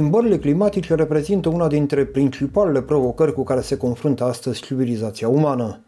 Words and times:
Schimbările 0.00 0.38
climatice 0.38 0.94
reprezintă 0.94 1.48
una 1.48 1.66
dintre 1.66 2.04
principalele 2.04 2.82
provocări 2.82 3.34
cu 3.34 3.42
care 3.42 3.60
se 3.60 3.76
confruntă 3.76 4.24
astăzi 4.24 4.62
civilizația 4.62 5.28
umană. 5.28 5.80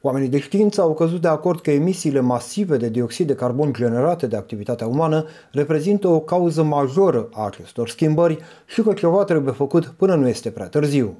Oamenii 0.00 0.28
de 0.28 0.38
știință 0.38 0.80
au 0.80 0.94
căzut 0.94 1.20
de 1.20 1.28
acord 1.28 1.60
că 1.60 1.70
emisiile 1.70 2.20
masive 2.20 2.76
de 2.76 2.88
dioxid 2.88 3.26
de 3.26 3.34
carbon 3.34 3.72
generate 3.72 4.26
de 4.26 4.36
activitatea 4.36 4.86
umană 4.86 5.24
reprezintă 5.52 6.08
o 6.08 6.20
cauză 6.20 6.62
majoră 6.62 7.28
a 7.32 7.46
acestor 7.46 7.88
schimbări 7.88 8.38
și 8.66 8.82
că 8.82 8.92
ceva 8.92 9.24
trebuie 9.24 9.52
făcut 9.52 9.86
până 9.86 10.14
nu 10.14 10.28
este 10.28 10.50
prea 10.50 10.66
târziu. 10.66 11.16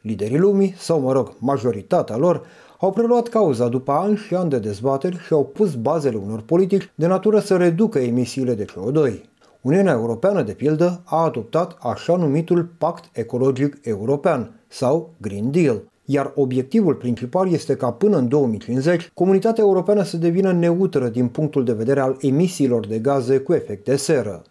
Liderii 0.00 0.38
lumii, 0.38 0.74
sau 0.76 1.00
mă 1.00 1.12
rog, 1.12 1.32
majoritatea 1.38 2.16
lor, 2.16 2.46
au 2.80 2.92
preluat 2.92 3.28
cauza 3.28 3.68
după 3.68 3.92
ani 3.92 4.16
și 4.16 4.34
ani 4.34 4.50
de 4.50 4.58
dezbateri 4.58 5.18
și 5.26 5.32
au 5.32 5.44
pus 5.44 5.74
bazele 5.74 6.16
unor 6.16 6.40
politici 6.40 6.90
de 6.94 7.06
natură 7.06 7.38
să 7.38 7.56
reducă 7.56 7.98
emisiile 7.98 8.54
de 8.54 8.64
CO2. 8.64 9.33
Uniunea 9.64 9.92
Europeană, 9.92 10.42
de 10.42 10.52
pildă, 10.52 11.02
a 11.04 11.24
adoptat 11.24 11.76
așa 11.80 12.16
numitul 12.16 12.68
Pact 12.78 13.04
Ecologic 13.12 13.78
European 13.82 14.60
sau 14.68 15.10
Green 15.20 15.50
Deal, 15.50 15.82
iar 16.04 16.32
obiectivul 16.34 16.94
principal 16.94 17.52
este 17.52 17.76
ca 17.76 17.92
până 17.92 18.16
în 18.16 18.28
2050 18.28 19.10
comunitatea 19.14 19.64
europeană 19.64 20.02
să 20.02 20.16
devină 20.16 20.52
neutră 20.52 21.08
din 21.08 21.28
punctul 21.28 21.64
de 21.64 21.72
vedere 21.72 22.00
al 22.00 22.16
emisiilor 22.20 22.86
de 22.86 22.98
gaze 22.98 23.38
cu 23.38 23.52
efect 23.52 23.84
de 23.84 23.96
seră. 23.96 24.42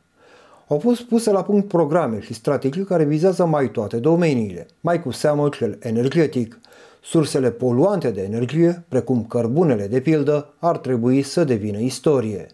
Au 0.67 0.79
fost 0.79 1.01
puse 1.01 1.31
la 1.31 1.43
punct 1.43 1.67
programe 1.67 2.19
și 2.21 2.33
strategii 2.33 2.83
care 2.83 3.03
vizează 3.03 3.45
mai 3.45 3.71
toate 3.71 3.97
domeniile, 3.97 4.65
mai 4.81 5.01
cu 5.01 5.11
seamă 5.11 5.49
cel 5.49 5.77
energetic. 5.81 6.59
Sursele 7.01 7.51
poluante 7.51 8.09
de 8.09 8.21
energie, 8.21 8.85
precum 8.89 9.25
cărbunele 9.25 9.87
de 9.87 9.99
pildă, 9.99 10.53
ar 10.59 10.77
trebui 10.77 11.21
să 11.21 11.43
devină 11.43 11.77
istorie. 11.77 12.47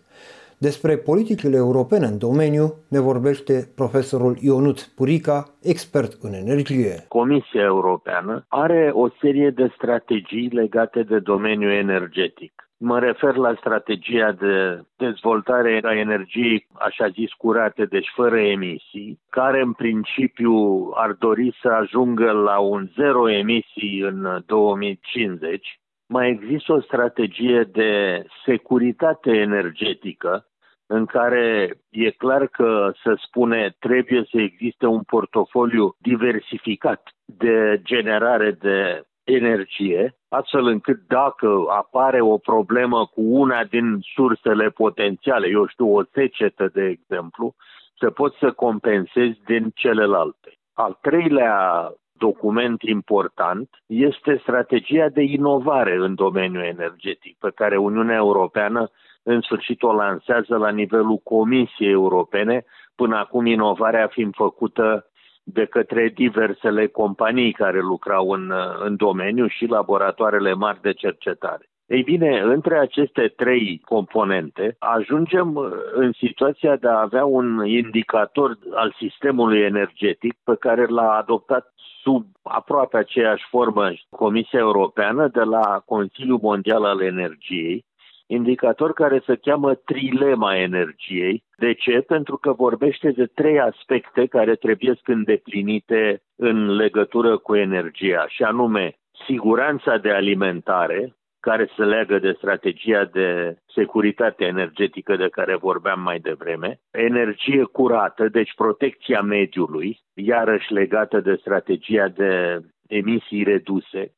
Despre 0.62 0.98
politicile 0.98 1.58
europene 1.58 2.06
în 2.06 2.18
domeniu 2.18 2.74
ne 2.90 3.00
vorbește 3.00 3.72
profesorul 3.76 4.36
Ionut 4.40 4.80
Purica, 4.96 5.46
expert 5.62 6.12
în 6.22 6.34
energie. 6.34 7.06
Comisia 7.08 7.62
Europeană 7.62 8.46
are 8.48 8.92
o 8.94 9.08
serie 9.22 9.50
de 9.50 9.72
strategii 9.76 10.50
legate 10.50 11.04
de 11.04 11.20
domeniul 11.20 11.72
energetic. 11.72 12.52
Mă 12.78 13.00
refer 13.00 13.36
la 13.36 13.54
strategia 13.58 14.32
de 14.32 14.82
dezvoltare 14.98 15.80
a 15.84 15.94
energiei, 15.94 16.68
așa 16.74 17.08
zis, 17.08 17.32
curate, 17.32 17.86
deci 17.86 18.12
fără 18.16 18.40
emisii, 18.40 19.20
care 19.30 19.62
în 19.62 19.74
principiu 19.74 20.54
ar 20.94 21.12
dori 21.12 21.58
să 21.62 21.68
ajungă 21.68 22.32
la 22.32 22.60
un 22.60 22.90
zero 22.96 23.30
emisii 23.30 24.00
în 24.00 24.44
2050. 24.46 25.80
Mai 26.06 26.30
există 26.30 26.74
o 26.74 26.82
strategie 26.82 27.70
de 27.72 28.24
securitate 28.46 29.32
energetică, 29.32 30.49
în 30.92 31.06
care 31.06 31.74
e 31.90 32.10
clar 32.10 32.48
că, 32.48 32.92
să 33.04 33.14
spune, 33.26 33.76
trebuie 33.80 34.28
să 34.32 34.42
existe 34.42 34.86
un 34.86 35.02
portofoliu 35.02 35.96
diversificat 35.98 37.02
de 37.26 37.82
generare 37.84 38.52
de 38.52 39.04
energie, 39.24 40.16
astfel 40.30 40.66
încât 40.66 41.00
dacă 41.08 41.64
apare 41.70 42.22
o 42.22 42.38
problemă 42.38 43.06
cu 43.06 43.22
una 43.22 43.64
din 43.64 43.98
sursele 44.16 44.70
potențiale, 44.70 45.48
eu 45.48 45.68
știu, 45.68 45.96
o 45.96 46.04
secetă, 46.14 46.70
de 46.74 46.86
exemplu, 46.86 47.56
să 48.00 48.10
poți 48.10 48.38
să 48.38 48.52
compensezi 48.52 49.40
din 49.46 49.72
celelalte. 49.76 50.54
Al 50.74 50.98
treilea 51.02 51.94
document 52.12 52.82
important 52.82 53.70
este 53.86 54.40
strategia 54.42 55.10
de 55.10 55.22
inovare 55.22 55.96
în 55.96 56.16
domeniul 56.16 56.64
energetic, 56.64 57.38
pe 57.40 57.52
care 57.56 57.78
Uniunea 57.78 58.16
Europeană 58.16 58.92
în 59.24 59.42
sfârșit 59.42 59.84
o 59.84 59.94
lansează 59.94 60.58
la 60.58 60.70
nivelul 60.70 61.18
Comisiei 61.18 61.92
Europene, 61.92 62.66
până 62.96 63.18
acum 63.18 63.46
inovarea 63.46 64.08
fiind 64.08 64.34
făcută 64.36 65.10
de 65.44 65.66
către 65.66 66.12
diversele 66.16 66.88
companii 66.88 67.52
care 67.52 67.80
lucrau 67.80 68.30
în, 68.30 68.54
în 68.80 68.96
domeniu 68.96 69.48
și 69.48 69.66
laboratoarele 69.66 70.54
mari 70.54 70.82
de 70.82 70.94
cercetare. 70.94 71.70
Ei 71.86 72.04
bine, 72.04 72.40
între 72.40 72.78
aceste 72.78 73.34
trei 73.36 73.82
componente 73.86 74.76
ajungem 74.80 75.58
în 75.94 76.12
situația 76.12 76.76
de 76.76 76.88
a 76.88 77.02
avea 77.02 77.26
un 77.26 77.66
indicator 77.66 78.58
al 78.74 78.96
sistemului 78.98 79.62
energetic 79.62 80.34
pe 80.44 80.56
care 80.60 80.86
l-a 80.86 81.12
adoptat 81.18 81.74
sub 82.02 82.26
aproape 82.44 82.98
aceeași 82.98 83.44
formă 83.50 83.92
Comisia 84.10 84.60
Europeană 84.60 85.28
de 85.28 85.42
la 85.42 85.82
Consiliul 85.86 86.40
Mondial 86.42 86.84
al 86.84 87.02
Energiei, 87.02 87.86
indicator 88.32 88.94
care 88.94 89.22
se 89.26 89.36
cheamă 89.36 89.74
trilema 89.74 90.56
energiei. 90.56 91.44
De 91.58 91.74
ce? 91.74 92.02
Pentru 92.02 92.38
că 92.38 92.52
vorbește 92.52 93.12
de 93.12 93.26
trei 93.26 93.60
aspecte 93.60 94.26
care 94.26 94.56
trebuie 94.56 95.00
îndeplinite 95.06 96.22
în 96.36 96.76
legătură 96.76 97.38
cu 97.38 97.56
energia, 97.56 98.26
și 98.28 98.44
anume 98.44 98.94
siguranța 99.26 99.98
de 99.98 100.12
alimentare, 100.12 101.14
care 101.40 101.70
se 101.76 101.84
leagă 101.84 102.20
de 102.20 102.34
strategia 102.38 103.06
de 103.06 103.58
securitate 103.76 104.46
energetică 104.46 105.16
de 105.16 105.30
care 105.30 105.56
vorbeam 105.56 106.02
mai 106.02 106.20
devreme, 106.20 106.80
energie 106.92 107.64
curată, 107.64 108.28
deci 108.28 108.54
protecția 108.56 109.22
mediului, 109.22 110.00
iarăși 110.14 110.74
legată 110.74 111.20
de 111.20 111.36
strategia 111.36 112.08
de 112.08 112.60
emisii 112.88 113.44
reduse, 113.44 114.14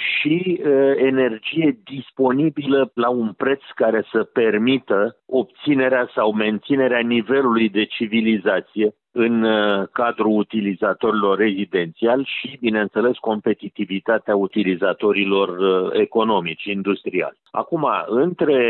și 0.00 0.60
uh, 0.64 0.92
energie 0.96 1.78
disponibilă 1.84 2.90
la 2.94 3.08
un 3.08 3.32
preț 3.32 3.60
care 3.74 4.04
să 4.12 4.22
permită 4.22 5.16
obținerea 5.26 6.10
sau 6.14 6.32
menținerea 6.32 7.00
nivelului 7.00 7.68
de 7.68 7.84
civilizație 7.84 8.94
în 9.12 9.42
uh, 9.42 9.88
cadrul 9.92 10.38
utilizatorilor 10.38 11.38
rezidențiali 11.38 12.28
și, 12.38 12.56
bineînțeles, 12.60 13.16
competitivitatea 13.16 14.36
utilizatorilor 14.36 15.48
uh, 15.48 15.90
economici, 15.92 16.64
industriali. 16.64 17.38
Acum, 17.50 17.86
între 18.06 18.60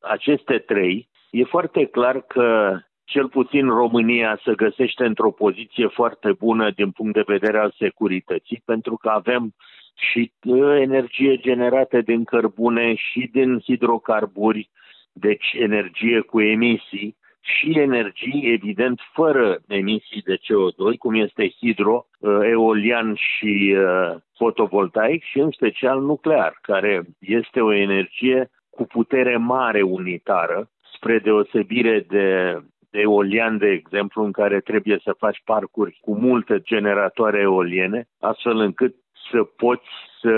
aceste 0.00 0.58
trei, 0.58 1.08
e 1.30 1.44
foarte 1.44 1.84
clar 1.84 2.20
că 2.20 2.78
cel 3.04 3.28
puțin 3.28 3.68
România 3.68 4.40
se 4.44 4.54
găsește 4.54 5.04
într-o 5.04 5.30
poziție 5.30 5.86
foarte 5.86 6.32
bună 6.38 6.70
din 6.70 6.90
punct 6.90 7.14
de 7.14 7.24
vedere 7.26 7.58
al 7.58 7.74
securității, 7.78 8.62
pentru 8.64 8.96
că 8.96 9.08
avem 9.08 9.54
și 9.94 10.32
uh, 10.44 10.80
energie 10.80 11.36
generată 11.36 12.00
din 12.00 12.24
cărbune 12.24 12.94
și 12.94 13.28
din 13.32 13.60
hidrocarburi, 13.60 14.70
deci 15.12 15.52
energie 15.52 16.20
cu 16.20 16.40
emisii 16.40 17.16
și 17.40 17.78
energie, 17.78 18.52
evident, 18.52 19.00
fără 19.12 19.58
emisii 19.68 20.22
de 20.22 20.36
CO2, 20.36 20.98
cum 20.98 21.14
este 21.14 21.48
hidro, 21.48 22.06
uh, 22.18 22.38
eolian 22.42 23.14
și 23.14 23.76
uh, 23.78 24.16
fotovoltaic 24.36 25.22
și 25.22 25.38
în 25.38 25.50
special 25.50 26.00
nuclear, 26.00 26.58
care 26.62 27.02
este 27.18 27.60
o 27.60 27.72
energie 27.72 28.50
cu 28.70 28.84
putere 28.84 29.36
mare 29.36 29.82
unitară, 29.82 30.70
spre 30.94 31.18
deosebire 31.18 32.04
de 32.08 32.56
eolian, 32.90 33.58
de 33.58 33.68
exemplu, 33.68 34.24
în 34.24 34.32
care 34.32 34.60
trebuie 34.60 35.00
să 35.02 35.14
faci 35.18 35.42
parcuri 35.44 35.98
cu 36.00 36.14
multe 36.14 36.60
generatoare 36.60 37.40
eoliene, 37.40 38.08
astfel 38.20 38.56
încât 38.56 38.94
să 39.32 39.42
poți 39.56 39.90
să 40.20 40.36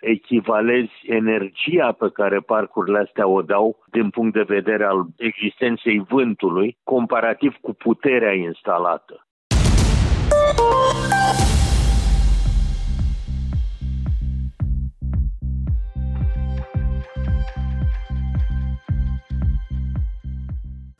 echivalezi 0.00 0.92
energia 1.06 1.92
pe 1.92 2.10
care 2.12 2.38
parcurile 2.38 2.98
astea 2.98 3.26
o 3.26 3.42
dau 3.42 3.84
din 3.90 4.10
punct 4.10 4.32
de 4.32 4.54
vedere 4.56 4.84
al 4.84 5.06
existenței 5.16 6.04
vântului, 6.08 6.78
comparativ 6.82 7.56
cu 7.60 7.72
puterea 7.74 8.32
instalată. 8.32 9.26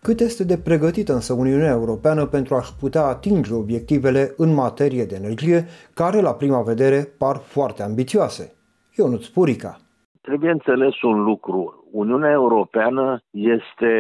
Cât 0.08 0.20
este 0.20 0.44
de 0.44 0.58
pregătită 0.58 1.12
însă 1.12 1.32
Uniunea 1.32 1.70
Europeană 1.70 2.26
pentru 2.26 2.54
a-și 2.54 2.76
putea 2.80 3.02
atinge 3.02 3.54
obiectivele 3.54 4.22
în 4.36 4.54
materie 4.54 5.04
de 5.04 5.14
energie, 5.22 5.64
care 5.94 6.20
la 6.20 6.34
prima 6.34 6.62
vedere 6.62 7.00
par 7.18 7.36
foarte 7.36 7.82
ambițioase? 7.82 8.44
Ionuț 8.96 9.26
Purica. 9.26 9.76
Trebuie 10.20 10.50
înțeles 10.50 11.02
un 11.02 11.22
lucru. 11.22 11.88
Uniunea 11.92 12.30
Europeană 12.30 13.22
este 13.30 13.92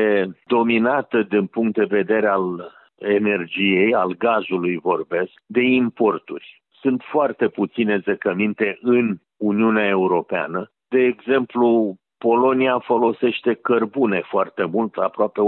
dominată 0.46 1.26
din 1.28 1.46
punct 1.46 1.74
de 1.74 1.84
vedere 1.84 2.26
al 2.26 2.72
energiei, 2.98 3.94
al 3.94 4.14
gazului 4.18 4.76
vorbesc, 4.82 5.32
de 5.46 5.60
importuri. 5.60 6.62
Sunt 6.80 7.02
foarte 7.10 7.48
puține 7.48 8.02
zăcăminte 8.04 8.78
în 8.82 9.16
Uniunea 9.36 9.88
Europeană. 9.88 10.70
De 10.88 11.00
exemplu, 11.00 11.96
Polonia 12.30 12.78
folosește 12.78 13.54
cărbune 13.54 14.22
foarte 14.30 14.64
mult, 14.64 14.96
aproape 14.96 15.40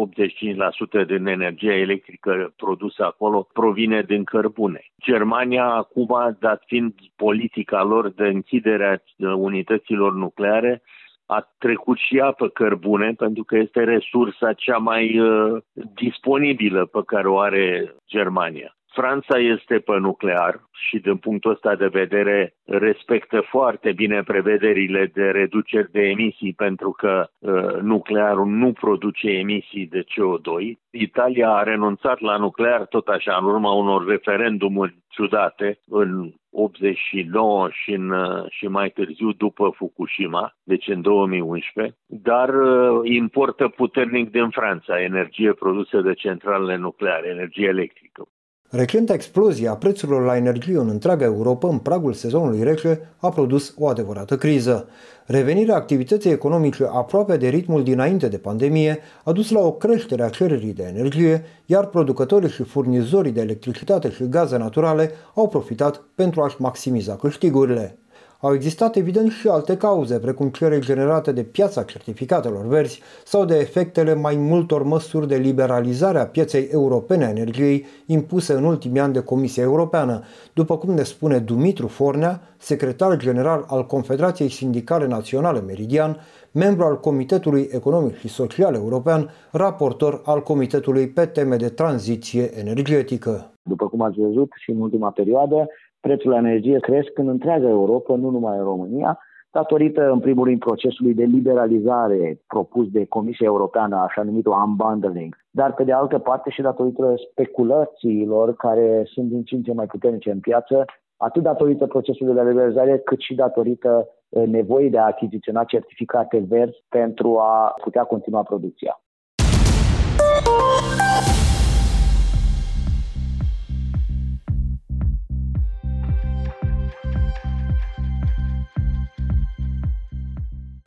85% 1.03 1.07
din 1.07 1.27
energia 1.27 1.75
electrică 1.75 2.53
produsă 2.57 3.05
acolo 3.05 3.49
provine 3.53 4.03
din 4.03 4.25
cărbune. 4.25 4.81
Germania 5.03 5.65
acum, 5.65 6.37
dat 6.41 6.63
fiind 6.67 6.93
politica 7.17 7.83
lor 7.83 8.09
de 8.09 8.27
închidere 8.27 9.03
a 9.25 9.35
unităților 9.35 10.15
nucleare, 10.15 10.83
a 11.27 11.49
trecut 11.59 11.99
și 11.99 12.17
ea 12.17 12.33
pe 12.33 12.49
cărbune 12.49 13.13
pentru 13.13 13.45
că 13.45 13.57
este 13.57 13.85
resursa 13.85 14.53
cea 14.53 14.77
mai 14.77 15.19
uh, 15.19 15.63
disponibilă 15.95 16.85
pe 16.87 17.01
care 17.07 17.29
o 17.29 17.39
are 17.39 17.95
Germania. 18.09 18.77
Franța 19.01 19.39
este 19.39 19.79
pe 19.79 19.99
nuclear 19.99 20.61
și 20.73 20.99
din 20.99 21.17
punctul 21.17 21.51
ăsta 21.51 21.75
de 21.75 21.87
vedere 21.87 22.55
respectă 22.65 23.41
foarte 23.41 23.93
bine 23.93 24.23
prevederile 24.23 25.11
de 25.15 25.31
reduceri 25.31 25.91
de 25.93 26.01
emisii 26.01 26.53
pentru 26.53 26.91
că 26.91 27.29
uh, 27.39 27.81
nuclearul 27.81 28.47
nu 28.47 28.73
produce 28.73 29.29
emisii 29.29 29.87
de 29.87 30.03
CO2. 30.03 30.79
Italia 30.91 31.51
a 31.51 31.63
renunțat 31.63 32.21
la 32.21 32.37
nuclear 32.37 32.87
tot 32.87 33.07
așa 33.09 33.39
în 33.41 33.45
urma 33.45 33.71
unor 33.73 34.07
referendumuri 34.07 34.97
ciudate 35.09 35.79
în 35.87 36.33
89 36.51 37.69
și, 37.71 37.93
în, 37.93 38.11
uh, 38.11 38.45
și 38.51 38.67
mai 38.67 38.91
târziu 38.91 39.33
după 39.33 39.73
Fukushima, 39.77 40.57
deci 40.63 40.89
în 40.89 41.01
2011, 41.01 41.97
dar 42.07 42.49
uh, 42.49 43.01
importă 43.03 43.69
puternic 43.69 44.31
din 44.31 44.49
Franța 44.49 45.03
energie 45.03 45.53
produsă 45.53 46.01
de 46.01 46.15
centralele 46.15 46.77
nucleare, 46.77 47.29
energie 47.29 47.67
electrică. 47.67 48.29
Recenta 48.71 49.15
explozie 49.15 49.69
a 49.69 49.75
prețurilor 49.75 50.25
la 50.25 50.37
energie 50.37 50.79
în 50.79 50.89
întreaga 50.89 51.25
Europa 51.25 51.69
în 51.69 51.79
pragul 51.79 52.13
sezonului 52.13 52.63
rece 52.63 53.01
a 53.17 53.29
produs 53.29 53.75
o 53.79 53.87
adevărată 53.87 54.37
criză. 54.37 54.89
Revenirea 55.27 55.75
activității 55.75 56.31
economice 56.31 56.89
aproape 56.93 57.37
de 57.37 57.49
ritmul 57.49 57.83
dinainte 57.83 58.29
de 58.29 58.37
pandemie 58.37 58.99
a 59.25 59.33
dus 59.33 59.51
la 59.51 59.61
o 59.61 59.73
creștere 59.73 60.23
a 60.23 60.29
cererii 60.29 60.73
de 60.73 60.93
energie, 60.97 61.45
iar 61.67 61.87
producătorii 61.87 62.49
și 62.49 62.63
furnizorii 62.63 63.33
de 63.33 63.41
electricitate 63.41 64.11
și 64.11 64.29
gaze 64.29 64.57
naturale 64.57 65.11
au 65.35 65.49
profitat 65.49 66.03
pentru 66.15 66.43
a-și 66.43 66.57
maximiza 66.59 67.17
câștigurile. 67.17 67.99
Au 68.41 68.55
existat 68.55 68.97
evident 68.97 69.31
și 69.31 69.49
alte 69.49 69.77
cauze, 69.77 70.19
precum 70.19 70.49
cele 70.49 70.79
generate 70.79 71.33
de 71.33 71.43
piața 71.43 71.83
certificatelor 71.83 72.67
verzi 72.67 73.01
sau 73.25 73.45
de 73.45 73.59
efectele 73.59 74.15
mai 74.15 74.37
multor 74.37 74.83
măsuri 74.83 75.29
de 75.29 75.37
liberalizare 75.37 76.19
a 76.19 76.27
pieței 76.27 76.69
europene 76.73 77.25
a 77.25 77.29
energiei 77.29 77.87
impuse 78.07 78.53
în 78.53 78.65
ultimii 78.65 79.01
ani 79.01 79.13
de 79.13 79.21
Comisia 79.21 79.63
Europeană, 79.63 80.23
după 80.53 80.79
cum 80.79 80.95
ne 80.95 81.03
spune 81.03 81.39
Dumitru 81.39 81.87
Fornea, 81.87 82.41
secretar 82.57 83.17
general 83.17 83.65
al 83.69 83.87
Confederației 83.87 84.49
Sindicale 84.49 85.07
Naționale 85.07 85.61
Meridian, 85.61 86.17
membru 86.53 86.85
al 86.85 87.01
Comitetului 87.01 87.69
Economic 87.73 88.17
și 88.19 88.29
Social 88.29 88.75
European, 88.75 89.31
raportor 89.51 90.21
al 90.25 90.43
Comitetului 90.43 91.09
pe 91.09 91.27
teme 91.27 91.57
de 91.57 91.69
tranziție 91.69 92.59
energetică. 92.59 93.51
După 93.63 93.89
cum 93.89 94.01
ați 94.03 94.21
văzut 94.21 94.51
și 94.55 94.71
în 94.71 94.81
ultima 94.81 95.11
perioadă, 95.11 95.69
prețul 96.07 96.31
la 96.31 96.37
energie 96.37 96.79
cresc 96.79 97.19
în 97.19 97.29
întreaga 97.29 97.69
Europa, 97.69 98.15
nu 98.15 98.31
numai 98.31 98.59
în 98.59 98.65
România, 98.65 99.19
datorită, 99.51 100.11
în 100.11 100.21
primul 100.21 100.45
rând, 100.45 100.59
procesului 100.59 101.15
de 101.15 101.25
liberalizare 101.25 102.41
propus 102.47 102.91
de 102.91 103.05
Comisia 103.05 103.47
Europeană, 103.47 103.97
așa 103.97 104.23
numitul 104.23 104.53
unbundling, 104.67 105.37
dar, 105.51 105.75
pe 105.75 105.85
de 105.85 105.93
altă 105.93 106.19
parte, 106.19 106.51
și 106.51 106.63
datorită 106.63 107.15
speculațiilor 107.31 108.55
care 108.55 109.03
sunt 109.13 109.29
din 109.29 109.43
ce 109.43 109.55
în 109.55 109.63
ce 109.63 109.73
mai 109.73 109.87
puternice 109.87 110.31
în 110.31 110.41
piață, 110.41 110.85
atât 111.17 111.43
datorită 111.43 111.87
procesului 111.87 112.35
de 112.35 112.43
liberalizare, 112.43 112.99
cât 112.99 113.21
și 113.21 113.35
datorită 113.35 114.09
eh, 114.29 114.47
nevoii 114.47 114.91
de 114.91 114.99
a 114.99 115.05
achiziționa 115.05 115.65
certificate 115.65 116.45
verzi 116.49 116.85
pentru 116.89 117.39
a 117.39 117.75
putea 117.83 118.05
continua 118.05 118.43
producția. 118.43 119.01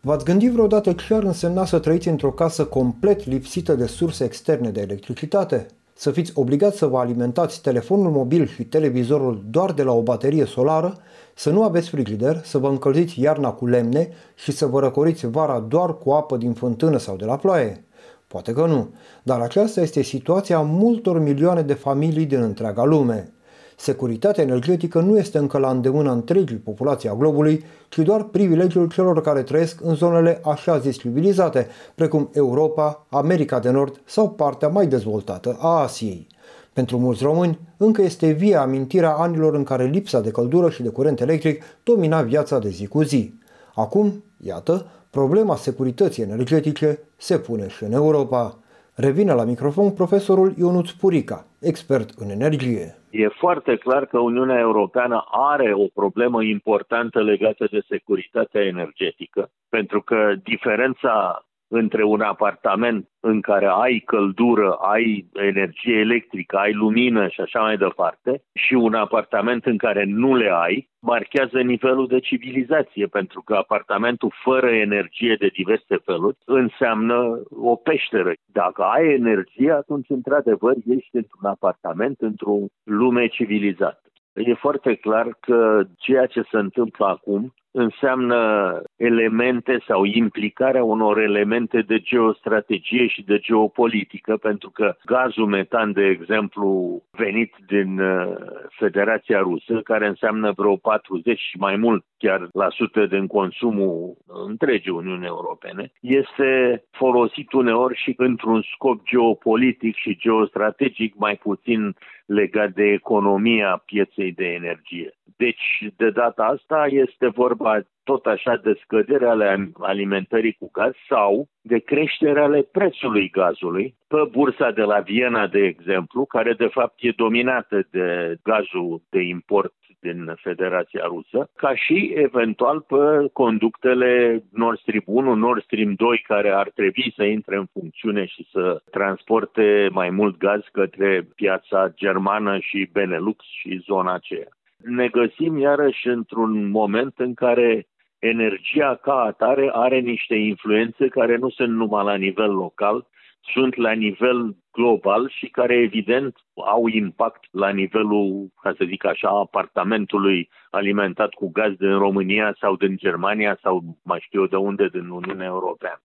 V-ați 0.10 0.26
gândit 0.26 0.52
vreodată 0.52 0.94
ce 0.94 1.14
ar 1.14 1.24
însemna 1.24 1.66
să 1.66 1.80
trăiți 1.80 2.08
într-o 2.08 2.32
casă 2.32 2.66
complet 2.66 3.26
lipsită 3.26 3.76
de 3.76 3.86
surse 3.86 4.24
externe 4.24 4.70
de 4.70 4.82
electricitate? 4.82 5.66
Să 5.94 6.12
fiți 6.12 6.32
obligați 6.36 6.78
să 6.78 6.86
vă 6.86 6.98
alimentați 6.98 7.62
telefonul 7.62 8.12
mobil 8.12 8.48
și 8.48 8.64
televizorul 8.64 9.44
doar 9.50 9.72
de 9.72 9.84
la 9.84 9.92
o 9.92 10.02
baterie 10.02 10.46
solară, 10.46 10.98
să 11.36 11.50
nu 11.50 11.64
aveți 11.64 11.90
frigider, 11.90 12.42
să 12.44 12.58
vă 12.58 12.68
încălziți 12.68 13.22
iarna 13.22 13.52
cu 13.52 13.66
lemne 13.66 14.10
și 14.36 14.52
să 14.52 14.66
vă 14.66 14.80
răcoriți 14.80 15.28
vara 15.28 15.60
doar 15.60 15.98
cu 15.98 16.12
apă 16.12 16.38
din 16.38 16.54
fântână 16.54 16.98
sau 16.98 17.16
de 17.16 17.26
la 17.26 17.36
ploaie? 17.36 17.86
Poate 18.28 18.54
că 18.54 18.66
nu, 18.66 18.94
dar 19.24 19.40
aceasta 19.40 19.82
este 19.82 20.02
situația 20.02 20.62
multor 20.62 21.20
milioane 21.20 21.62
de 21.62 21.74
familii 21.74 22.26
din 22.26 22.42
întreaga 22.42 22.84
lume. 22.84 23.34
Securitatea 23.82 24.44
energetică 24.44 25.00
nu 25.00 25.18
este 25.18 25.38
încă 25.38 25.58
la 25.58 25.70
îndemâna 25.70 26.12
întregii 26.12 26.56
populații 26.56 27.10
a 27.10 27.16
globului, 27.16 27.64
ci 27.90 27.98
doar 27.98 28.24
privilegiul 28.24 28.88
celor 28.88 29.22
care 29.22 29.42
trăiesc 29.44 29.82
în 29.84 29.96
zonele 29.96 30.42
așa 30.44 30.78
zis 30.78 30.98
civilizate, 30.98 31.68
precum 31.96 32.30
Europa, 32.34 33.06
America 33.10 33.60
de 33.60 33.70
Nord 33.70 34.02
sau 34.06 34.30
partea 34.30 34.68
mai 34.68 34.88
dezvoltată 34.88 35.58
a 35.60 35.82
Asiei. 35.82 36.28
Pentru 36.74 36.98
mulți 36.98 37.24
români, 37.24 37.60
încă 37.78 38.02
este 38.02 38.32
vie 38.32 38.56
amintirea 38.56 39.12
anilor 39.12 39.56
în 39.56 39.64
care 39.64 39.86
lipsa 39.86 40.20
de 40.20 40.32
căldură 40.32 40.70
și 40.70 40.84
de 40.84 40.90
curent 40.90 41.22
electric 41.22 41.64
domina 41.84 42.22
viața 42.22 42.60
de 42.60 42.70
zi 42.70 42.88
cu 42.88 43.02
zi. 43.02 43.34
Acum, 43.76 44.24
iată, 44.38 44.86
problema 45.10 45.56
securității 45.56 46.24
energetice 46.24 47.00
se 47.18 47.38
pune 47.38 47.68
și 47.68 47.84
în 47.84 47.92
Europa. 47.92 48.58
Revine 49.02 49.34
la 49.34 49.44
microfon 49.44 49.94
profesorul 49.94 50.54
Ionuț 50.58 50.90
Purica, 50.90 51.46
expert 51.62 52.10
în 52.18 52.30
energie. 52.30 52.96
E 53.10 53.28
foarte 53.28 53.76
clar 53.76 54.06
că 54.06 54.20
Uniunea 54.20 54.60
Europeană 54.60 55.24
are 55.32 55.74
o 55.74 55.88
problemă 55.94 56.44
importantă 56.44 57.22
legată 57.24 57.68
de 57.72 57.82
securitatea 57.88 58.62
energetică, 58.62 59.52
pentru 59.70 60.02
că 60.02 60.34
diferența 60.44 61.46
între 61.70 62.04
un 62.04 62.22
apartament 62.22 63.08
în 63.20 63.42
care 63.42 63.66
ai 63.66 64.00
căldură, 64.06 64.72
ai 64.72 65.26
energie 65.34 65.98
electrică, 65.98 66.58
ai 66.58 66.74
lumină 66.74 67.28
și 67.28 67.42
așa 67.42 67.60
mai 67.60 67.78
departe, 67.78 68.44
și 68.54 68.74
un 68.74 68.94
apartament 68.94 69.66
în 69.66 69.78
care 69.78 70.04
nu 70.06 70.36
le 70.36 70.50
ai, 70.54 70.90
marchează 71.02 71.62
nivelul 71.62 72.08
de 72.08 72.20
civilizație, 72.20 73.06
pentru 73.06 73.42
că 73.42 73.56
apartamentul 73.56 74.32
fără 74.44 74.70
energie 74.70 75.36
de 75.40 75.48
diverse 75.48 75.96
feluri 76.06 76.38
înseamnă 76.46 77.42
o 77.50 77.76
peșteră. 77.76 78.34
Dacă 78.46 78.82
ai 78.84 79.14
energie, 79.14 79.72
atunci, 79.72 80.10
într-adevăr, 80.10 80.76
ești 80.88 81.16
într-un 81.16 81.50
apartament, 81.50 82.22
într-o 82.22 82.58
lume 82.84 83.28
civilizată. 83.28 84.02
E 84.34 84.54
foarte 84.54 84.96
clar 84.96 85.28
că 85.40 85.84
ceea 85.98 86.26
ce 86.26 86.42
se 86.42 86.58
întâmplă 86.58 87.06
acum 87.06 87.54
înseamnă 87.72 88.82
elemente 88.96 89.84
sau 89.88 90.04
implicarea 90.04 90.84
unor 90.84 91.18
elemente 91.20 91.82
de 91.82 92.00
geostrategie 92.00 93.08
și 93.08 93.24
de 93.24 93.38
geopolitică, 93.38 94.38
pentru 94.38 94.70
că 94.70 94.96
gazul 95.06 95.46
metan, 95.46 95.92
de 95.92 96.06
exemplu, 96.06 97.02
venit 97.12 97.56
din 97.68 98.00
uh, 98.00 98.36
Federația 98.70 99.40
Rusă, 99.40 99.82
care 99.84 100.08
înseamnă 100.08 100.54
vreo 100.56 100.76
40 100.76 101.40
și 101.40 101.58
mai 101.58 101.76
mult 101.76 102.04
chiar 102.20 102.50
la 102.54 102.70
sută 102.70 103.06
din 103.06 103.28
consumul 103.28 104.18
întregii 104.28 104.92
Uniuni 104.92 105.26
Europene, 105.26 105.92
este 106.02 106.84
folosit 106.92 107.52
uneori 107.54 107.96
și 108.04 108.14
într-un 108.18 108.62
scop 108.74 109.06
geopolitic 109.06 109.96
și 109.96 110.18
geostrategic 110.18 111.16
mai 111.16 111.36
puțin 111.36 111.96
legat 112.26 112.72
de 112.72 112.84
economia 112.84 113.84
pieței 113.86 114.32
de 114.32 114.46
energie. 114.46 115.14
Deci, 115.38 115.88
de 115.98 116.10
data 116.10 116.44
asta 116.44 116.88
este 116.90 117.28
vorba 117.28 117.82
tot 118.04 118.26
așa 118.26 118.56
de 118.56 118.80
scădere 118.84 119.26
ale 119.26 119.72
alimentării 119.80 120.58
cu 120.60 120.70
gaz 120.72 120.94
sau 121.10 121.48
de 121.62 121.80
creștere 121.80 122.40
ale 122.42 122.62
prețului 122.62 123.30
gazului 123.30 123.96
pe 124.08 124.18
bursa 124.32 124.72
de 124.72 124.82
la 124.82 125.00
Viena, 125.00 125.48
de 125.48 125.60
exemplu, 125.60 126.26
care 126.26 126.54
de 126.54 126.68
fapt 126.68 126.94
e 126.98 127.12
dominată 127.16 127.88
de 127.92 128.36
gazul 128.44 129.02
de 129.10 129.22
import 129.22 129.74
din 130.00 130.34
Federația 130.36 131.04
Rusă, 131.06 131.50
ca 131.56 131.76
și 131.76 132.09
eventual 132.16 132.82
pe 132.82 133.30
conductele 133.34 134.44
Nord 134.52 134.80
Stream 134.80 135.04
1, 135.06 135.34
Nord 135.36 135.64
Stream 135.64 135.94
2, 135.94 136.24
care 136.28 136.50
ar 136.50 136.72
trebui 136.76 137.14
să 137.16 137.24
intre 137.24 137.56
în 137.56 137.66
funcțiune 137.74 138.26
și 138.26 138.48
să 138.52 138.82
transporte 138.92 139.90
mai 139.92 140.10
mult 140.10 140.38
gaz 140.38 140.62
către 140.72 141.28
piața 141.36 141.92
germană 141.96 142.60
și 142.60 142.90
Benelux 142.92 143.46
și 143.46 143.84
zona 143.86 144.14
aceea. 144.14 144.48
Ne 144.78 145.08
găsim 145.08 145.58
iarăși 145.58 146.08
într-un 146.08 146.70
moment 146.70 147.14
în 147.18 147.34
care 147.34 147.88
energia 148.20 149.00
ca 149.02 149.14
atare 149.14 149.70
are 149.74 150.00
niște 150.00 150.36
influențe 150.36 151.08
care 151.08 151.38
nu 151.38 151.50
sunt 151.50 151.70
numai 151.70 152.04
la 152.04 152.16
nivel 152.16 152.52
local, 152.52 153.06
sunt 153.42 153.76
la 153.76 153.92
nivel 153.92 154.56
global 154.72 155.30
și 155.38 155.48
care 155.48 155.76
evident 155.76 156.36
au 156.54 156.88
impact 156.88 157.44
la 157.52 157.70
nivelul, 157.70 158.48
ca 158.62 158.74
să 158.78 158.86
zic 158.88 159.06
așa, 159.06 159.30
apartamentului 159.30 160.50
alimentat 160.70 161.30
cu 161.30 161.52
gaz 161.52 161.74
din 161.74 161.98
România 161.98 162.56
sau 162.60 162.76
din 162.76 162.98
Germania 162.98 163.58
sau 163.62 163.98
mai 164.04 164.20
știu 164.22 164.42
eu 164.42 164.48
de 164.48 164.56
unde 164.56 164.88
din 164.88 165.10
Uniunea 165.10 165.48
Europeană. 165.48 166.02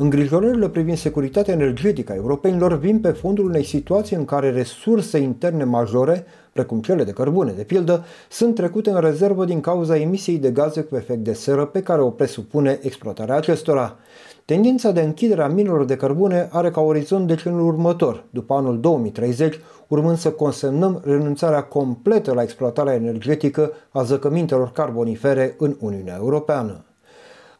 Îngrijorările 0.00 0.68
privind 0.68 0.96
securitatea 0.96 1.54
energetică 1.54 2.12
a 2.12 2.14
europenilor 2.14 2.78
vin 2.78 3.00
pe 3.00 3.10
fondul 3.10 3.44
unei 3.44 3.64
situații 3.64 4.16
în 4.16 4.24
care 4.24 4.50
resurse 4.50 5.18
interne 5.18 5.64
majore, 5.64 6.24
precum 6.52 6.80
cele 6.80 7.04
de 7.04 7.10
cărbune, 7.10 7.52
de 7.56 7.62
pildă, 7.62 8.04
sunt 8.30 8.54
trecute 8.54 8.90
în 8.90 9.00
rezervă 9.00 9.44
din 9.44 9.60
cauza 9.60 9.96
emisiei 9.96 10.38
de 10.38 10.50
gaze 10.50 10.80
cu 10.80 10.96
efect 10.96 11.18
de 11.18 11.32
seră 11.32 11.64
pe 11.64 11.82
care 11.82 12.00
o 12.00 12.10
presupune 12.10 12.78
exploatarea 12.82 13.36
acestora. 13.36 13.96
Tendința 14.44 14.90
de 14.90 15.00
închidere 15.00 15.42
a 15.42 15.48
minelor 15.48 15.84
de 15.84 15.96
cărbune 15.96 16.48
are 16.52 16.70
ca 16.70 16.80
orizont 16.80 17.26
deceniul 17.26 17.66
următor, 17.66 18.24
după 18.30 18.54
anul 18.54 18.80
2030, 18.80 19.60
urmând 19.88 20.18
să 20.18 20.30
consemnăm 20.30 21.00
renunțarea 21.04 21.62
completă 21.62 22.32
la 22.34 22.42
exploatarea 22.42 22.94
energetică 22.94 23.72
a 23.90 24.02
zăcămintelor 24.02 24.72
carbonifere 24.72 25.54
în 25.58 25.76
Uniunea 25.80 26.16
Europeană. 26.18 26.82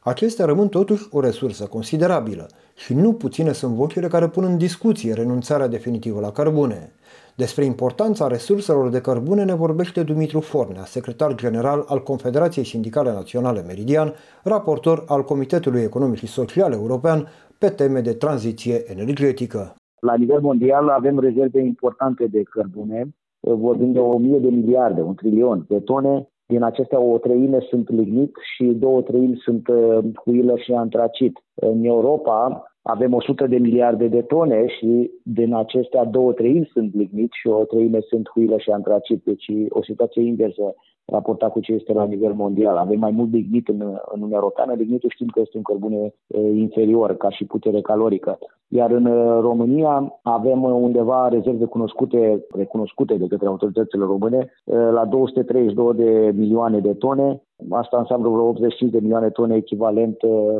Acestea 0.00 0.44
rămân 0.44 0.68
totuși 0.68 1.08
o 1.10 1.20
resursă 1.20 1.66
considerabilă 1.66 2.46
și 2.76 2.94
nu 2.94 3.12
puține 3.12 3.52
sunt 3.52 3.74
vocile 3.74 4.06
care 4.06 4.28
pun 4.28 4.44
în 4.44 4.58
discuție 4.58 5.12
renunțarea 5.12 5.68
definitivă 5.68 6.20
la 6.20 6.30
cărbune. 6.30 6.92
Despre 7.36 7.64
importanța 7.64 8.26
resurselor 8.26 8.88
de 8.88 9.00
cărbune 9.00 9.44
ne 9.44 9.54
vorbește 9.54 10.02
Dumitru 10.02 10.40
Fornea, 10.40 10.84
secretar 10.84 11.34
general 11.34 11.84
al 11.88 12.02
Confederației 12.02 12.64
Sindicale 12.64 13.12
Naționale 13.12 13.62
Meridian, 13.66 14.12
raportor 14.42 15.04
al 15.08 15.24
Comitetului 15.24 15.80
Economic 15.80 16.18
și 16.18 16.26
Social 16.26 16.72
European 16.72 17.28
pe 17.58 17.68
teme 17.68 18.00
de 18.00 18.12
tranziție 18.12 18.90
energetică. 18.90 19.74
La 20.00 20.14
nivel 20.14 20.40
mondial 20.40 20.88
avem 20.88 21.18
rezerve 21.18 21.60
importante 21.60 22.26
de 22.26 22.42
cărbune, 22.42 23.08
vorbim 23.40 23.92
de 23.92 23.98
1000 23.98 24.38
de 24.38 24.48
miliarde, 24.48 25.00
un 25.00 25.14
trilion 25.14 25.64
de 25.68 25.78
tone. 25.78 26.28
Din 26.48 26.62
acestea 26.62 27.00
o 27.00 27.18
treime 27.18 27.58
sunt 27.60 27.90
lignit 27.90 28.36
și 28.54 28.64
două 28.64 29.02
treimi 29.02 29.36
sunt 29.36 29.68
uh, 29.68 29.98
huilă 30.24 30.56
și 30.56 30.72
antracit. 30.72 31.38
În 31.54 31.84
Europa 31.84 32.67
avem 32.82 33.12
100 33.12 33.46
de 33.46 33.56
miliarde 33.56 34.06
de 34.06 34.22
tone 34.22 34.66
și 34.66 35.10
din 35.22 35.54
acestea 35.54 36.04
două 36.04 36.32
treimi 36.32 36.70
sunt 36.72 36.94
lignit 36.94 37.32
și 37.32 37.46
o 37.48 37.64
treime 37.64 38.00
sunt 38.00 38.28
huilă 38.28 38.58
și 38.58 38.70
antracit. 38.70 39.24
Deci 39.24 39.46
o 39.68 39.82
situație 39.82 40.22
inversă 40.22 40.74
raportat 41.04 41.52
cu 41.52 41.60
ce 41.60 41.72
este 41.72 41.92
la 41.92 42.04
nivel 42.04 42.32
mondial. 42.32 42.76
Avem 42.76 42.98
mai 42.98 43.10
mult 43.10 43.32
lignit 43.32 43.68
în, 43.68 43.80
în 43.80 43.96
Uniunea 44.14 44.36
Europeană. 44.36 44.72
Lignitul 44.72 45.10
știm 45.10 45.26
că 45.26 45.40
este 45.40 45.56
un 45.56 45.62
cărbune 45.62 46.14
inferior 46.54 47.16
ca 47.16 47.30
și 47.30 47.44
putere 47.44 47.80
calorică. 47.80 48.38
Iar 48.68 48.90
în 48.90 49.04
România 49.40 50.18
avem 50.22 50.62
undeva 50.62 51.28
rezerve 51.28 51.64
cunoscute, 51.64 52.46
recunoscute 52.54 53.14
de 53.14 53.26
către 53.26 53.46
autoritățile 53.46 54.04
române 54.04 54.50
la 54.64 55.04
232 55.04 55.94
de 55.94 56.32
milioane 56.34 56.78
de 56.78 56.94
tone. 56.94 57.42
Asta 57.70 57.98
înseamnă 57.98 58.28
vreo 58.28 58.48
85 58.48 58.90
de 58.90 58.98
milioane 59.00 59.26
de 59.26 59.32
tone 59.32 59.56
echivalent 59.56 60.16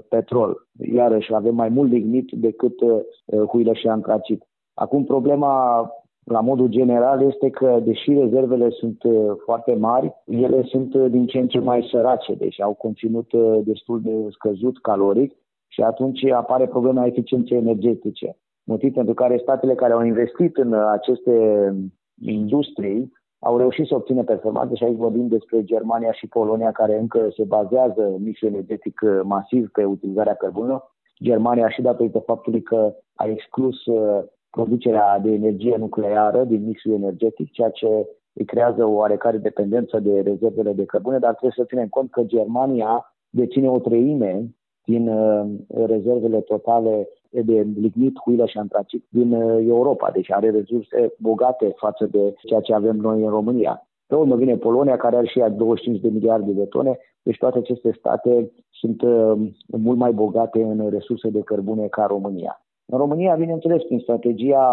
petrol. 0.09 0.67
Iarăși 0.93 1.35
avem 1.35 1.55
mai 1.55 1.69
mult 1.69 1.91
lignit 1.91 2.31
decât 2.33 2.75
huilă 3.49 3.73
și 3.73 3.87
antracit. 3.87 4.43
Acum 4.75 5.05
problema 5.05 5.83
la 6.29 6.41
modul 6.41 6.69
general 6.69 7.23
este 7.23 7.51
că, 7.51 7.81
deși 7.85 8.13
rezervele 8.13 8.71
sunt 8.71 9.03
uh, 9.03 9.33
foarte 9.45 9.75
mari, 9.75 10.13
ele 10.25 10.63
sunt 10.63 10.95
uh, 10.95 11.11
din 11.11 11.27
ce 11.27 11.39
în 11.39 11.49
ce 11.49 11.59
mai 11.59 11.89
sărace, 11.91 12.35
deci 12.35 12.61
au 12.61 12.75
conținut 12.75 13.33
uh, 13.33 13.59
destul 13.65 14.01
de 14.03 14.27
scăzut 14.31 14.81
caloric 14.81 15.33
și 15.69 15.81
atunci 15.83 16.25
apare 16.25 16.67
problema 16.67 17.07
eficienței 17.07 17.57
energetice. 17.57 18.37
Motiv 18.65 18.93
pentru 18.93 19.15
care 19.15 19.39
statele 19.43 19.75
care 19.75 19.93
au 19.93 20.05
investit 20.05 20.57
în 20.57 20.73
aceste 20.73 21.33
industrii 22.21 23.13
au 23.39 23.57
reușit 23.59 23.87
să 23.87 23.95
obțină 23.95 24.25
performanțe 24.25 24.75
și 24.75 24.85
aici 24.85 24.97
vorbim 24.97 25.29
despre 25.29 25.65
Germania 25.65 26.13
și 26.13 26.27
Polonia 26.27 26.73
care 26.73 26.99
încă 26.99 27.29
se 27.37 27.45
bazează 27.45 28.17
mixul 28.19 28.49
energetic 28.49 29.01
masiv 29.23 29.71
pe 29.71 29.85
utilizarea 29.85 30.35
cărbunelor. 30.35 30.97
Germania 31.23 31.69
și 31.69 31.83
datorită 31.83 32.19
faptului 32.19 32.63
că 32.63 32.95
a 33.15 33.27
exclus 33.27 33.77
producerea 34.51 35.19
de 35.19 35.31
energie 35.31 35.77
nucleară 35.77 36.45
din 36.45 36.65
mixul 36.65 36.93
energetic, 36.93 37.51
ceea 37.51 37.71
ce 37.71 38.07
îi 38.33 38.45
creează 38.45 38.85
o 38.85 38.93
oarecare 38.93 39.37
dependență 39.37 39.99
de 40.01 40.21
rezervele 40.21 40.73
de 40.73 40.85
cărbune, 40.85 41.19
dar 41.19 41.31
trebuie 41.31 41.53
să 41.57 41.65
ținem 41.65 41.89
cont 41.89 42.11
că 42.11 42.23
Germania 42.23 43.15
deține 43.31 43.71
o 43.71 43.79
treime 43.79 44.55
din 44.85 45.09
uh, 45.09 45.47
rezervele 45.67 46.41
totale 46.41 47.09
de 47.31 47.67
lignit, 47.81 48.19
huilă 48.25 48.47
și 48.47 48.59
antracit 48.59 49.05
din 49.09 49.33
uh, 49.33 49.65
Europa, 49.69 50.11
deci 50.11 50.33
are 50.33 50.51
resurse 50.51 51.15
bogate 51.19 51.73
față 51.77 52.07
de 52.07 52.35
ceea 52.47 52.61
ce 52.61 52.75
avem 52.75 52.97
noi 52.97 53.23
în 53.23 53.29
România. 53.29 53.89
Pe 54.07 54.15
urmă 54.15 54.37
vine 54.37 54.57
Polonia, 54.57 54.97
care 54.97 55.17
are 55.17 55.27
și 55.27 55.39
ea 55.39 55.49
25 55.49 56.01
de 56.01 56.09
miliarde 56.09 56.53
de 56.53 56.65
tone, 56.65 56.99
deci 57.23 57.37
toate 57.37 57.59
aceste 57.59 57.95
state 57.99 58.53
sunt 58.71 59.03
uh, 59.03 59.33
mult 59.67 59.99
mai 59.99 60.13
bogate 60.13 60.63
în 60.63 60.91
resurse 60.91 61.29
de 61.29 61.41
cărbune 61.41 61.87
ca 61.87 62.07
România. 62.07 62.63
În 62.91 62.99
România, 62.99 63.35
bineînțeles, 63.35 63.83
prin 63.83 63.99
strategia 63.99 64.67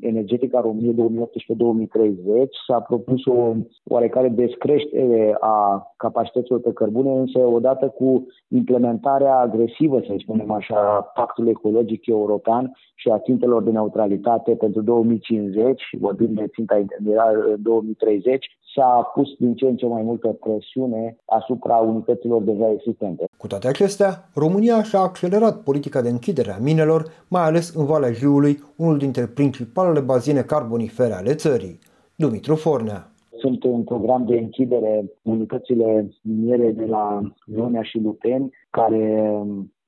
energetică 0.00 0.56
a 0.56 0.60
României 0.60 0.94
2018-2030 0.94 2.48
s-a 2.66 2.80
propus 2.80 3.26
o 3.26 3.54
oarecare 3.84 4.28
descreștere 4.28 5.36
a 5.40 5.86
capacităților 5.96 6.60
pe 6.60 6.72
cărbune, 6.72 7.10
însă 7.18 7.38
odată 7.38 7.88
cu 7.88 8.26
implementarea 8.48 9.38
agresivă, 9.38 10.00
să 10.06 10.14
spunem 10.18 10.50
așa, 10.50 11.10
pactului 11.14 11.50
ecologic 11.50 12.06
european 12.06 12.72
și 12.94 13.08
a 13.08 13.18
țintelor 13.18 13.62
de 13.62 13.70
neutralitate 13.70 14.54
pentru 14.54 14.82
2050, 14.82 15.82
vorbim 16.00 16.32
de 16.34 16.46
ținta 16.46 16.78
intermediară 16.78 17.54
2030, 17.58 18.46
s-a 18.74 19.10
pus 19.14 19.28
din 19.38 19.54
ce 19.54 19.66
în 19.66 19.76
ce 19.76 19.86
mai 19.86 20.02
multă 20.02 20.28
presiune 20.28 21.16
asupra 21.24 21.76
unităților 21.76 22.42
deja 22.42 22.70
existente. 22.70 23.24
Cu 23.36 23.46
toate 23.46 23.68
acestea, 23.68 24.28
România 24.34 24.82
și-a 24.82 24.98
accelerat 24.98 25.62
politica 25.62 26.00
de 26.00 26.08
închidere 26.08 26.50
a 26.50 26.62
minelor, 26.62 27.04
mai 27.28 27.42
ales 27.42 27.53
în 27.74 27.84
Valea 27.84 28.12
Jiului, 28.12 28.62
unul 28.76 28.98
dintre 28.98 29.26
principalele 29.26 30.00
bazine 30.00 30.40
carbonifere 30.40 31.12
ale 31.12 31.34
țării. 31.34 31.78
Dumitru 32.16 32.54
Fornea 32.54 33.14
sunt 33.44 33.64
în 33.64 33.84
program 33.84 34.24
de 34.24 34.36
închidere 34.36 35.12
unitățile 35.22 36.08
miniere 36.22 36.70
de 36.70 36.84
la 36.84 37.20
Ionea 37.56 37.82
și 37.82 37.98
Lupeni, 37.98 38.50
care 38.70 39.32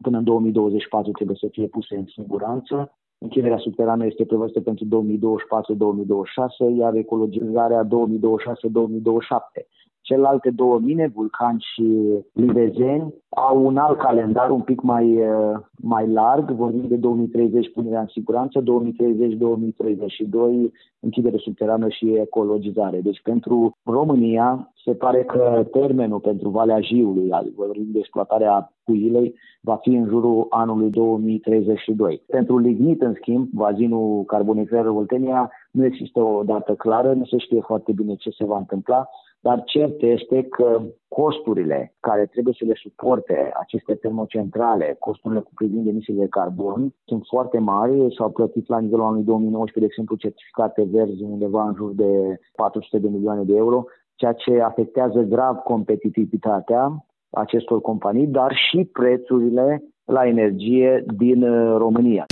până 0.02 0.18
în 0.18 0.24
2024 0.24 1.10
trebuie 1.10 1.36
să 1.40 1.48
fie 1.50 1.66
puse 1.66 1.96
în 1.96 2.04
siguranță. 2.06 2.96
Închiderea 3.18 3.58
subterană 3.58 4.06
este 4.06 4.24
prevăzută 4.24 4.60
pentru 4.60 4.84
2024-2026, 4.84 6.76
iar 6.78 6.94
ecologizarea 6.94 7.84
2026-2027. 7.84 7.88
Celelalte 10.06 10.50
două 10.50 10.78
mine, 10.78 11.10
Vulcan 11.14 11.56
și 11.58 11.84
Livezeni, 12.32 13.14
au 13.28 13.66
un 13.66 13.76
alt 13.76 13.98
calendar 13.98 14.50
un 14.50 14.60
pic 14.60 14.80
mai, 14.80 15.16
uh, 15.16 15.58
mai 15.76 16.08
larg, 16.08 16.50
vorbim 16.50 16.86
de 16.88 16.96
2030 16.96 17.72
punerea 17.72 18.00
în 18.00 18.06
siguranță, 18.06 18.60
2030-2032 18.60 20.72
închidere 21.00 21.36
subterană 21.36 21.88
și 21.88 22.14
ecologizare. 22.14 23.00
Deci 23.00 23.20
pentru 23.22 23.76
România 23.84 24.72
se 24.84 24.92
pare 24.92 25.24
că 25.24 25.66
termenul 25.70 26.20
pentru 26.20 26.48
Valea 26.48 26.80
Jiului, 26.80 27.30
vorbim 27.56 27.88
de 27.92 27.98
exploatarea 27.98 28.72
cuilei, 28.84 29.34
va 29.60 29.76
fi 29.76 29.88
în 29.88 30.08
jurul 30.08 30.46
anului 30.50 30.90
2032. 30.90 32.22
Pentru 32.26 32.58
lignit, 32.58 33.02
în 33.02 33.14
schimb, 33.14 33.48
bazinul 33.52 34.24
carbonifer 34.24 34.86
Oltenia, 34.86 35.50
nu 35.70 35.84
există 35.84 36.20
o 36.20 36.42
dată 36.42 36.74
clară, 36.74 37.12
nu 37.12 37.24
se 37.24 37.38
știe 37.38 37.60
foarte 37.60 37.92
bine 37.92 38.14
ce 38.14 38.30
se 38.30 38.44
va 38.44 38.56
întâmpla, 38.56 39.08
dar 39.46 39.62
cert 39.64 40.02
este 40.02 40.42
că 40.42 40.82
costurile 41.08 41.94
care 42.00 42.24
trebuie 42.26 42.54
să 42.58 42.64
le 42.64 42.74
suporte 42.74 43.52
aceste 43.60 43.94
termocentrale, 43.94 44.96
costurile 44.98 45.40
cu 45.40 45.50
privind 45.54 45.86
emisiile 45.86 46.20
de 46.20 46.28
carbon, 46.28 46.94
sunt 47.04 47.22
foarte 47.26 47.58
mari. 47.58 48.14
S-au 48.16 48.30
plătit 48.30 48.68
la 48.68 48.78
nivelul 48.78 49.04
anului 49.04 49.24
2019, 49.24 49.78
de 49.78 49.84
exemplu, 49.84 50.16
certificate 50.16 50.82
verzi 50.92 51.22
undeva 51.22 51.62
în 51.68 51.74
jur 51.74 51.92
de 51.94 52.40
400 52.56 52.98
de 52.98 53.08
milioane 53.08 53.42
de 53.42 53.56
euro, 53.56 53.84
ceea 54.14 54.32
ce 54.32 54.60
afectează 54.60 55.20
grav 55.20 55.56
competitivitatea 55.56 57.06
acestor 57.30 57.80
companii, 57.80 58.26
dar 58.26 58.52
și 58.54 58.84
prețurile 58.84 59.82
la 60.04 60.26
energie 60.26 61.04
din 61.16 61.42
uh, 61.42 61.76
România. 61.78 62.24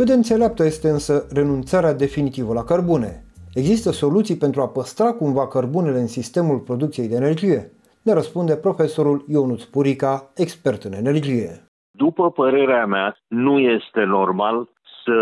Cât 0.00 0.08
de 0.08 0.14
înțeleaptă 0.14 0.64
este 0.64 0.88
însă 0.88 1.26
renunțarea 1.34 1.94
definitivă 1.94 2.52
la 2.52 2.64
cărbune? 2.64 3.24
Există 3.54 3.90
soluții 3.90 4.36
pentru 4.36 4.60
a 4.60 4.68
păstra 4.68 5.12
cumva 5.12 5.48
cărbunele 5.48 5.98
în 5.98 6.06
sistemul 6.06 6.58
producției 6.58 7.08
de 7.08 7.14
energie? 7.16 7.70
Ne 8.02 8.12
răspunde 8.12 8.56
profesorul 8.56 9.24
Ionuț 9.28 9.62
Purica, 9.62 10.30
expert 10.36 10.82
în 10.82 10.92
energie. 10.92 11.50
După 11.90 12.30
părerea 12.30 12.86
mea, 12.86 13.16
nu 13.28 13.58
este 13.58 14.02
normal 14.04 14.68
să 15.04 15.18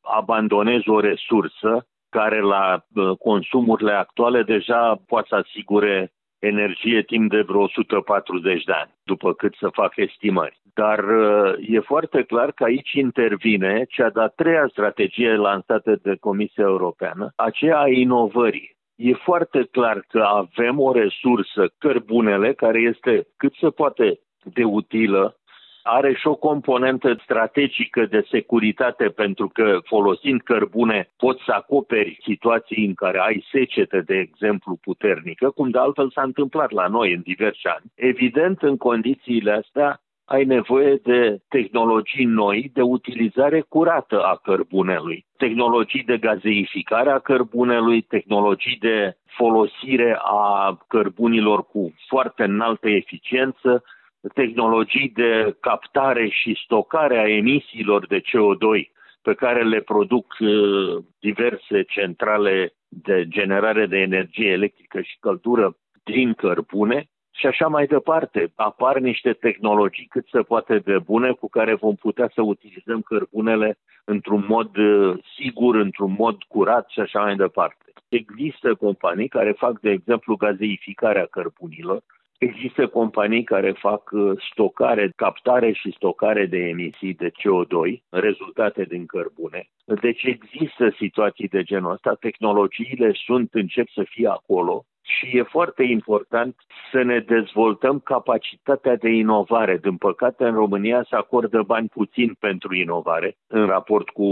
abandonezi 0.00 0.88
o 0.88 1.00
resursă 1.00 1.86
care 2.08 2.40
la 2.40 2.84
consumurile 3.18 3.92
actuale 3.92 4.42
deja 4.42 5.02
poate 5.06 5.26
să 5.28 5.34
asigure 5.34 6.12
energie 6.42 7.02
timp 7.02 7.30
de 7.30 7.40
vreo 7.40 7.60
140 7.60 8.64
de 8.64 8.72
ani, 8.72 8.90
după 9.04 9.32
cât 9.32 9.54
să 9.54 9.68
fac 9.72 9.92
estimări. 9.96 10.60
Dar 10.74 10.98
uh, 10.98 11.54
e 11.68 11.80
foarte 11.80 12.22
clar 12.22 12.52
că 12.52 12.64
aici 12.64 12.92
intervine 12.92 13.84
cea 13.88 14.10
de-a 14.10 14.26
treia 14.26 14.66
strategie 14.70 15.34
lansată 15.34 15.98
de 16.02 16.16
Comisia 16.20 16.64
Europeană, 16.64 17.32
aceea 17.36 17.78
a 17.78 17.88
inovării. 17.88 18.76
E 18.96 19.12
foarte 19.12 19.68
clar 19.70 20.04
că 20.08 20.22
avem 20.22 20.80
o 20.80 20.92
resursă, 20.92 21.72
cărbunele, 21.78 22.52
care 22.52 22.80
este 22.80 23.26
cât 23.36 23.54
se 23.54 23.68
poate 23.68 24.20
de 24.44 24.64
utilă, 24.64 25.36
are 25.82 26.14
și 26.14 26.26
o 26.26 26.34
componentă 26.34 27.20
strategică 27.22 28.06
de 28.06 28.26
securitate 28.30 29.08
pentru 29.08 29.48
că 29.48 29.78
folosind 29.84 30.42
cărbune 30.42 31.08
poți 31.16 31.42
să 31.44 31.52
acoperi 31.52 32.18
situații 32.22 32.86
în 32.86 32.94
care 32.94 33.18
ai 33.18 33.46
secete, 33.50 34.00
de 34.00 34.18
exemplu, 34.18 34.78
puternică, 34.80 35.50
cum 35.50 35.70
de 35.70 35.78
altfel 35.78 36.10
s-a 36.10 36.22
întâmplat 36.22 36.70
la 36.70 36.86
noi 36.86 37.12
în 37.12 37.20
diversi 37.20 37.66
ani. 37.66 37.84
Evident, 37.94 38.62
în 38.62 38.76
condițiile 38.76 39.52
astea, 39.52 40.00
ai 40.24 40.44
nevoie 40.44 40.94
de 41.02 41.40
tehnologii 41.48 42.24
noi 42.24 42.70
de 42.74 42.82
utilizare 42.82 43.60
curată 43.60 44.22
a 44.22 44.40
cărbunelui, 44.42 45.26
tehnologii 45.36 46.02
de 46.02 46.16
gazeificare 46.16 47.10
a 47.10 47.18
cărbunelui, 47.18 48.02
tehnologii 48.02 48.76
de 48.80 49.16
folosire 49.26 50.18
a 50.22 50.78
cărbunilor 50.88 51.66
cu 51.66 51.94
foarte 52.08 52.42
înaltă 52.42 52.88
eficiență, 52.88 53.84
tehnologii 54.28 55.12
de 55.14 55.56
captare 55.60 56.28
și 56.28 56.60
stocare 56.64 57.18
a 57.18 57.28
emisiilor 57.28 58.06
de 58.06 58.20
CO2 58.20 58.90
pe 59.22 59.34
care 59.34 59.62
le 59.64 59.80
produc 59.80 60.36
uh, 60.40 61.04
diverse 61.18 61.82
centrale 61.82 62.74
de 62.88 63.24
generare 63.28 63.86
de 63.86 63.96
energie 63.96 64.50
electrică 64.50 65.00
și 65.00 65.16
căldură 65.20 65.76
din 66.04 66.34
cărbune 66.34 67.06
și 67.30 67.46
așa 67.46 67.66
mai 67.66 67.86
departe. 67.86 68.52
Apar 68.54 68.98
niște 68.98 69.32
tehnologii 69.32 70.06
cât 70.06 70.26
se 70.28 70.40
poate 70.40 70.78
de 70.78 70.98
bune 70.98 71.30
cu 71.30 71.48
care 71.48 71.74
vom 71.74 71.94
putea 71.94 72.30
să 72.34 72.42
utilizăm 72.42 73.00
cărbunele 73.00 73.78
într-un 74.04 74.44
mod 74.48 74.76
uh, 74.76 75.18
sigur, 75.36 75.74
într-un 75.74 76.14
mod 76.18 76.42
curat 76.42 76.88
și 76.88 77.00
așa 77.00 77.20
mai 77.20 77.36
departe. 77.36 77.92
Există 78.08 78.74
companii 78.74 79.28
care 79.28 79.52
fac, 79.52 79.80
de 79.80 79.90
exemplu, 79.90 80.36
gazeificarea 80.36 81.26
cărbunilor, 81.26 82.02
Există 82.48 82.88
companii 82.88 83.44
care 83.44 83.72
fac 83.72 84.10
uh, 84.12 84.42
stocare, 84.50 85.12
captare 85.16 85.72
și 85.72 85.92
stocare 85.96 86.46
de 86.46 86.58
emisii 86.58 87.14
de 87.14 87.30
CO2, 87.30 88.02
rezultate 88.08 88.84
din 88.84 89.06
cărbune. 89.06 89.68
Deci 90.00 90.22
există 90.22 90.94
situații 90.96 91.48
de 91.48 91.62
genul 91.62 91.92
ăsta, 91.92 92.14
tehnologiile 92.14 93.12
sunt, 93.24 93.54
încep 93.54 93.88
să 93.88 94.02
fie 94.08 94.28
acolo 94.28 94.84
și 95.02 95.36
e 95.36 95.42
foarte 95.42 95.82
important 95.82 96.56
să 96.92 97.02
ne 97.02 97.18
dezvoltăm 97.18 97.98
capacitatea 97.98 98.96
de 98.96 99.08
inovare. 99.08 99.76
Din 99.76 99.96
păcate, 99.96 100.44
în 100.44 100.54
România 100.54 101.06
se 101.08 101.16
acordă 101.16 101.62
bani 101.62 101.88
puțin 101.88 102.34
pentru 102.38 102.74
inovare 102.74 103.36
în 103.46 103.66
raport 103.66 104.08
cu 104.08 104.28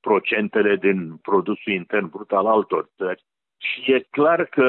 procentele 0.00 0.76
din 0.76 1.16
produsul 1.16 1.72
intern 1.72 2.10
brut 2.10 2.32
al 2.32 2.46
altor 2.46 2.88
țări. 2.96 3.24
Și 3.62 3.92
e 3.92 4.06
clar 4.10 4.44
că 4.44 4.68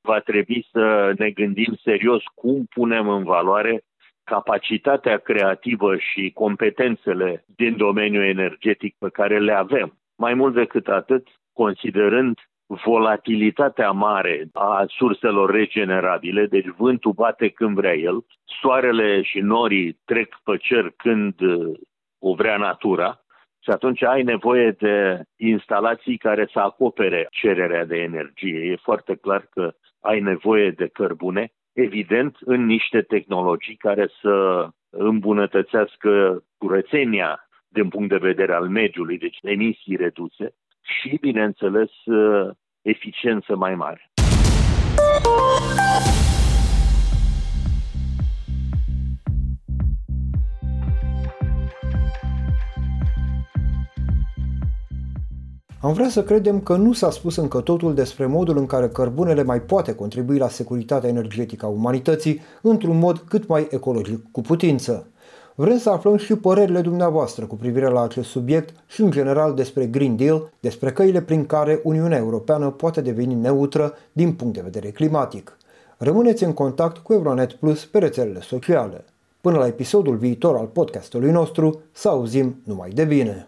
va 0.00 0.20
trebui 0.20 0.66
să 0.70 1.12
ne 1.18 1.30
gândim 1.30 1.78
serios 1.82 2.22
cum 2.34 2.64
punem 2.64 3.08
în 3.08 3.24
valoare 3.24 3.84
capacitatea 4.24 5.18
creativă 5.18 5.96
și 5.96 6.30
competențele 6.34 7.44
din 7.56 7.76
domeniul 7.76 8.24
energetic 8.24 8.96
pe 8.98 9.08
care 9.08 9.38
le 9.38 9.52
avem. 9.52 9.98
Mai 10.16 10.34
mult 10.34 10.54
decât 10.54 10.88
atât, 10.88 11.28
considerând 11.52 12.38
volatilitatea 12.66 13.90
mare 13.90 14.48
a 14.52 14.84
surselor 14.88 15.50
regenerabile, 15.50 16.46
deci 16.46 16.66
vântul 16.76 17.12
bate 17.12 17.48
când 17.48 17.76
vrea 17.76 17.94
el, 17.94 18.24
soarele 18.60 19.22
și 19.22 19.38
norii 19.38 20.00
trec 20.04 20.40
pe 20.44 20.56
cer 20.56 20.92
când 20.96 21.34
o 22.18 22.34
vrea 22.34 22.56
natura, 22.56 23.21
și 23.62 23.70
atunci 23.70 24.02
ai 24.02 24.22
nevoie 24.22 24.70
de 24.70 25.22
instalații 25.36 26.16
care 26.16 26.48
să 26.52 26.58
acopere 26.58 27.26
cererea 27.30 27.84
de 27.84 27.96
energie. 27.96 28.58
E 28.58 28.76
foarte 28.82 29.14
clar 29.14 29.46
că 29.50 29.74
ai 30.00 30.20
nevoie 30.20 30.70
de 30.70 30.86
cărbune, 30.86 31.52
evident, 31.72 32.36
în 32.40 32.64
niște 32.66 33.02
tehnologii 33.02 33.76
care 33.76 34.08
să 34.20 34.68
îmbunătățească 34.90 36.42
curățenia 36.58 37.48
din 37.68 37.88
punct 37.88 38.08
de 38.08 38.16
vedere 38.16 38.52
al 38.52 38.68
mediului, 38.68 39.18
deci 39.18 39.38
emisii 39.42 39.96
reduse 39.96 40.54
și, 40.82 41.18
bineînțeles, 41.20 41.90
eficiență 42.82 43.56
mai 43.56 43.74
mare. 43.74 44.10
Am 55.82 55.92
vrea 55.92 56.08
să 56.08 56.22
credem 56.22 56.60
că 56.60 56.76
nu 56.76 56.92
s-a 56.92 57.10
spus 57.10 57.36
încă 57.36 57.60
totul 57.60 57.94
despre 57.94 58.26
modul 58.26 58.56
în 58.56 58.66
care 58.66 58.88
cărbunele 58.88 59.42
mai 59.42 59.60
poate 59.60 59.94
contribui 59.94 60.38
la 60.38 60.48
securitatea 60.48 61.08
energetică 61.08 61.66
a 61.66 61.68
umanității 61.68 62.40
într-un 62.60 62.98
mod 62.98 63.18
cât 63.18 63.46
mai 63.46 63.66
ecologic 63.70 64.30
cu 64.30 64.40
putință. 64.40 65.06
Vrem 65.54 65.78
să 65.78 65.90
aflăm 65.90 66.16
și 66.16 66.34
părerile 66.34 66.80
dumneavoastră 66.80 67.44
cu 67.44 67.56
privire 67.56 67.88
la 67.88 68.02
acest 68.02 68.28
subiect 68.28 68.74
și 68.86 69.02
în 69.02 69.10
general 69.10 69.54
despre 69.54 69.86
Green 69.86 70.16
Deal, 70.16 70.50
despre 70.60 70.92
căile 70.92 71.22
prin 71.22 71.46
care 71.46 71.80
Uniunea 71.84 72.18
Europeană 72.18 72.70
poate 72.70 73.00
deveni 73.00 73.34
neutră 73.34 73.94
din 74.12 74.32
punct 74.32 74.54
de 74.54 74.60
vedere 74.64 74.90
climatic. 74.90 75.56
Rămâneți 75.96 76.44
în 76.44 76.52
contact 76.52 76.96
cu 76.96 77.12
Euronet 77.12 77.52
Plus 77.52 77.84
pe 77.84 77.98
rețelele 77.98 78.40
sociale. 78.40 79.04
Până 79.40 79.58
la 79.58 79.66
episodul 79.66 80.16
viitor 80.16 80.56
al 80.56 80.66
podcastului 80.66 81.30
nostru, 81.30 81.80
să 81.92 82.08
auzim 82.08 82.60
numai 82.64 82.90
de 82.90 83.04
bine! 83.04 83.46